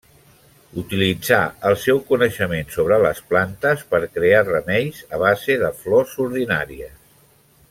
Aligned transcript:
Utilitzà 0.81 1.41
el 1.71 1.77
seu 1.81 2.01
coneixement 2.07 2.73
sobre 2.77 2.99
les 3.05 3.21
plantes 3.33 3.85
per 3.93 4.03
crear 4.19 4.43
remeis 4.51 5.05
a 5.19 5.21
base 5.27 5.63
de 5.67 5.73
flors 5.85 6.21
ordinàries. 6.27 7.01